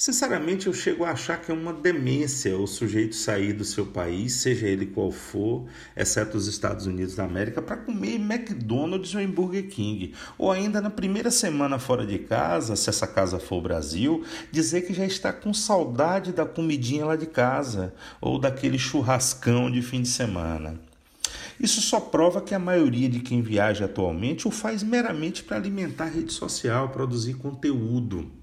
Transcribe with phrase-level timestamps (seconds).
[0.00, 4.32] Sinceramente, eu chego a achar que é uma demência o sujeito sair do seu país,
[4.32, 9.68] seja ele qual for, exceto os Estados Unidos da América, para comer McDonald's ou Burger
[9.68, 10.14] King.
[10.38, 14.86] Ou ainda na primeira semana fora de casa, se essa casa for o Brasil, dizer
[14.86, 17.92] que já está com saudade da comidinha lá de casa
[18.22, 20.80] ou daquele churrascão de fim de semana.
[21.60, 26.04] Isso só prova que a maioria de quem viaja atualmente o faz meramente para alimentar
[26.04, 28.39] a rede social, produzir conteúdo.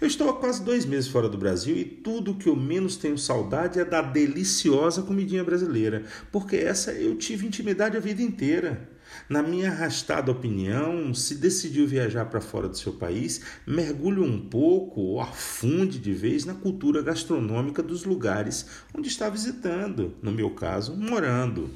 [0.00, 3.18] Eu estou há quase dois meses fora do Brasil e tudo que eu menos tenho
[3.18, 8.88] saudade é da deliciosa comidinha brasileira, porque essa eu tive intimidade a vida inteira.
[9.28, 15.02] Na minha arrastada opinião, se decidiu viajar para fora do seu país, mergulhe um pouco
[15.02, 20.96] ou afunde de vez na cultura gastronômica dos lugares onde está visitando, no meu caso,
[20.96, 21.70] morando.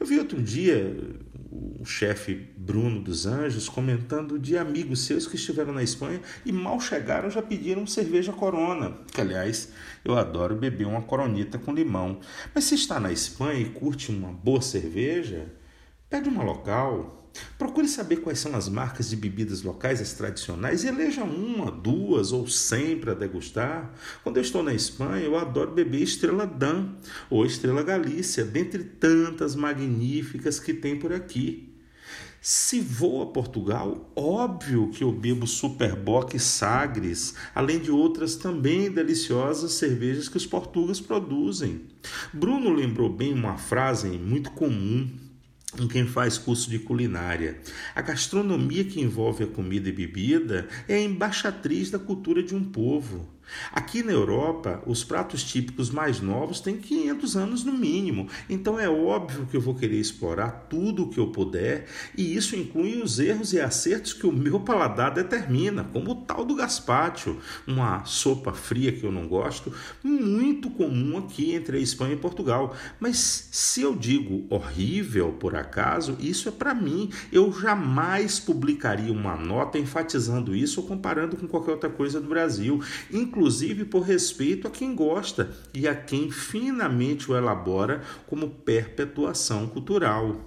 [0.00, 0.96] Eu vi outro dia
[1.80, 6.80] o chefe Bruno dos Anjos comentando de amigos seus que estiveram na Espanha e mal
[6.80, 9.72] chegaram já pediram cerveja Corona, que aliás
[10.04, 12.20] eu adoro beber uma coronita com limão.
[12.54, 15.46] Mas se está na Espanha e curte uma boa cerveja,
[16.08, 17.25] pede uma local,
[17.58, 22.32] Procure saber quais são as marcas de bebidas locais, as tradicionais, e eleja uma, duas
[22.32, 23.92] ou cem para degustar.
[24.22, 26.90] Quando eu estou na Espanha, eu adoro beber Estrela Dan
[27.30, 31.72] ou Estrela Galícia, dentre tantas magníficas que tem por aqui.
[32.48, 38.88] Se vou a Portugal, óbvio que eu bebo Superboc e Sagres, além de outras também
[38.88, 41.80] deliciosas cervejas que os portugueses produzem.
[42.32, 45.10] Bruno lembrou bem uma frase muito comum
[45.82, 47.58] em quem faz curso de culinária.
[47.94, 52.64] A gastronomia que envolve a comida e bebida é a embaixatriz da cultura de um
[52.64, 53.35] povo.
[53.72, 58.88] Aqui na Europa, os pratos típicos mais novos têm 500 anos no mínimo, então é
[58.88, 61.86] óbvio que eu vou querer explorar tudo o que eu puder,
[62.16, 66.44] e isso inclui os erros e acertos que o meu paladar determina, como o tal
[66.44, 67.36] do gazpacho,
[67.66, 72.74] uma sopa fria que eu não gosto, muito comum aqui entre a Espanha e Portugal.
[73.00, 77.10] Mas se eu digo horrível por acaso, isso é para mim.
[77.32, 82.80] Eu jamais publicaria uma nota enfatizando isso ou comparando com qualquer outra coisa do Brasil
[83.84, 90.40] por respeito a quem gosta e a quem finamente o elabora como perpetuação cultural.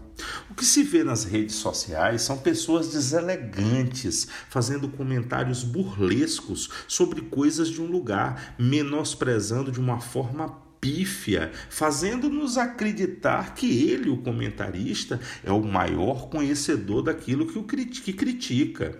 [0.49, 7.69] O que se vê nas redes sociais são pessoas deselegantes fazendo comentários burlescos sobre coisas
[7.69, 10.49] de um lugar, menosprezando de uma forma
[10.81, 18.13] pífia, fazendo-nos acreditar que ele, o comentarista, é o maior conhecedor daquilo que o que
[18.13, 18.97] critica.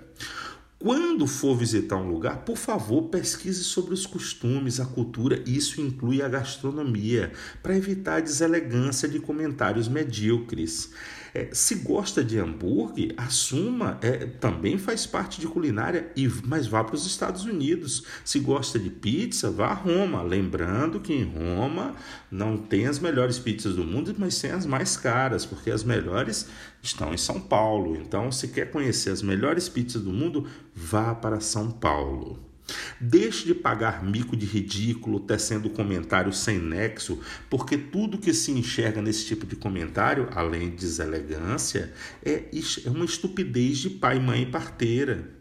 [0.82, 6.22] Quando for visitar um lugar, por favor, pesquise sobre os costumes, a cultura, isso inclui
[6.22, 10.94] a gastronomia, para evitar a deselegância de comentários medíocres.
[11.34, 16.84] É, se gosta de hambúrguer, assuma, é, também faz parte de culinária, e mas vá
[16.84, 18.04] para os Estados Unidos.
[18.24, 20.24] Se gosta de pizza, vá a Roma.
[20.24, 21.94] Lembrando que em Roma
[22.32, 26.48] não tem as melhores pizzas do mundo, mas tem as mais caras, porque as melhores
[26.82, 27.96] estão em São Paulo.
[27.96, 32.50] Então, se quer conhecer as melhores pizzas do mundo, vá para São Paulo.
[33.00, 37.19] Deixe de pagar mico de ridículo tecendo comentários sem nexo,
[37.50, 41.94] porque tudo que se enxerga nesse tipo de comentário, além de deselegância,
[42.24, 42.44] é,
[42.85, 45.40] é uma estupidez de pai, mãe e parteira.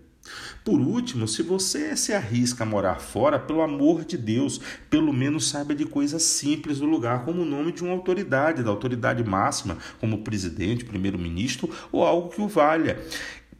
[0.64, 4.60] Por último, se você se arrisca a morar fora, pelo amor de Deus,
[4.90, 8.68] pelo menos saiba de coisas simples do lugar, como o nome de uma autoridade, da
[8.68, 13.00] autoridade máxima, como presidente, primeiro-ministro ou algo que o valha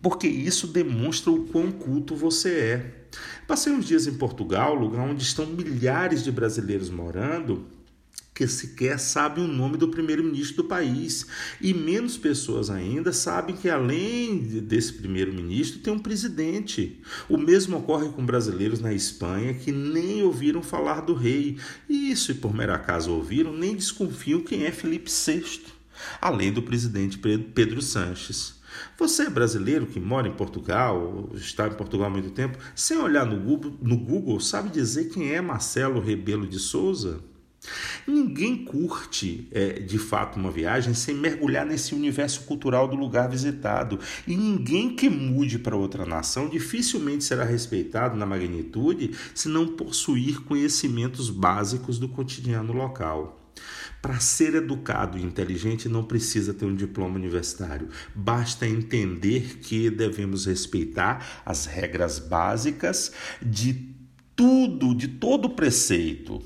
[0.03, 2.94] porque isso demonstra o quão culto você é.
[3.47, 7.66] Passei uns dias em Portugal, lugar onde estão milhares de brasileiros morando,
[8.38, 11.26] que sequer sabem o nome do primeiro-ministro do país.
[11.60, 17.00] E menos pessoas ainda sabem que, além desse primeiro-ministro, tem um presidente.
[17.28, 21.59] O mesmo ocorre com brasileiros na Espanha que nem ouviram falar do rei.
[21.88, 25.78] E isso, e por mero acaso ouviram, nem desconfiam quem é Felipe VI,
[26.20, 28.59] além do presidente Pedro Sanches.
[28.98, 33.25] Você é brasileiro que mora em Portugal, está em Portugal há muito tempo, sem olhar
[33.25, 37.21] no Google, no Google sabe dizer quem é Marcelo Rebelo de Souza?
[38.06, 43.98] Ninguém curte é, de fato uma viagem sem mergulhar nesse universo cultural do lugar visitado.
[44.27, 50.41] E ninguém que mude para outra nação dificilmente será respeitado na magnitude se não possuir
[50.42, 53.47] conhecimentos básicos do cotidiano local.
[54.00, 60.47] Para ser educado e inteligente não precisa ter um diploma universitário, basta entender que devemos
[60.47, 63.12] respeitar as regras básicas
[63.42, 63.97] de
[64.36, 66.41] tudo, de todo preceito.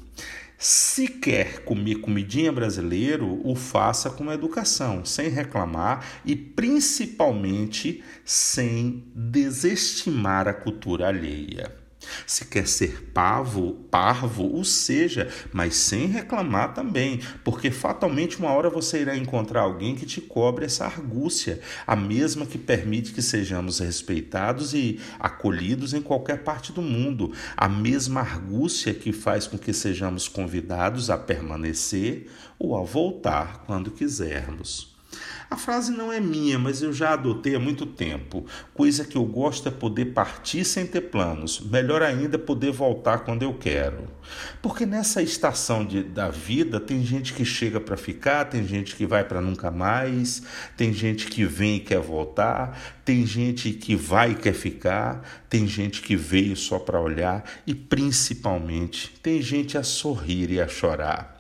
[0.57, 10.49] Se quer comer comidinha brasileiro, o faça com educação, sem reclamar e principalmente sem desestimar
[10.49, 11.82] a cultura alheia.
[12.27, 18.71] Se quer ser pavo, parvo, o seja, mas sem reclamar também, porque fatalmente uma hora
[18.71, 23.79] você irá encontrar alguém que te cobre essa argúcia, a mesma que permite que sejamos
[23.79, 29.73] respeitados e acolhidos em qualquer parte do mundo, a mesma argúcia que faz com que
[29.73, 34.92] sejamos convidados a permanecer ou a voltar quando quisermos.
[35.51, 38.47] A frase não é minha, mas eu já adotei há muito tempo.
[38.73, 41.61] Coisa que eu gosto é poder partir sem ter planos.
[41.61, 44.09] Melhor ainda, poder voltar quando eu quero.
[44.63, 49.05] Porque nessa estação de, da vida tem gente que chega para ficar, tem gente que
[49.05, 50.43] vai para nunca mais,
[50.77, 55.67] tem gente que vem e quer voltar, tem gente que vai e quer ficar, tem
[55.67, 61.32] gente que veio só para olhar e principalmente tem gente a sorrir e a chorar.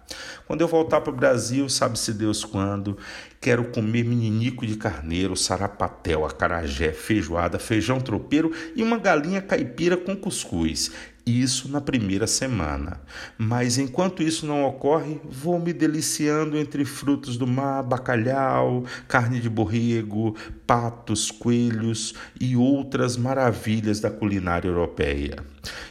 [0.46, 2.98] Quando eu voltar para o Brasil, sabe-se Deus quando,
[3.40, 10.16] quero comer meninico de carneiro, sarapatel, acarajé, feijoada, feijão tropeiro e uma galinha caipira com
[10.16, 10.90] cuscuz.
[11.24, 13.00] Isso na primeira semana.
[13.38, 19.48] Mas enquanto isso não ocorre, vou me deliciando entre frutos do mar, bacalhau, carne de
[19.48, 20.34] borrego,
[20.66, 25.36] patos, coelhos e outras maravilhas da culinária europeia.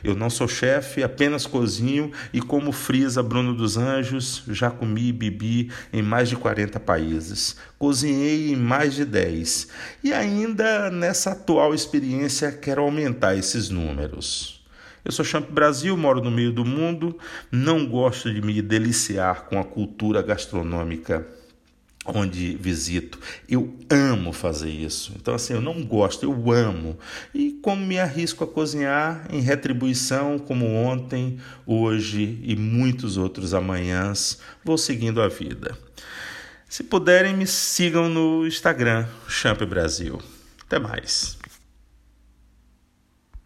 [0.04, 5.14] Eu não sou chefe, apenas cozinho e, como frisa Bruno dos Anjos, já comi e
[5.14, 7.56] bebi em mais de 40 países.
[7.80, 9.70] Cozinhei em mais de 10
[10.04, 14.61] e ainda nessa atual experiência quero aumentar esses números.
[15.04, 17.18] Eu sou Champ Brasil, moro no meio do mundo,
[17.52, 21.26] não gosto de me deliciar com a cultura gastronômica
[22.06, 23.20] onde visito.
[23.48, 25.14] Eu amo fazer isso.
[25.16, 26.98] Então, assim, eu não gosto, eu amo.
[27.34, 34.40] E como me arrisco a cozinhar em retribuição, como ontem, hoje e muitos outros amanhãs,
[34.64, 35.78] vou seguindo a vida.
[36.68, 40.22] Se puderem, me sigam no Instagram, Champ Brasil.
[40.66, 41.41] Até mais.